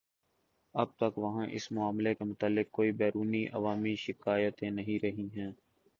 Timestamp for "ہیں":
5.35-5.51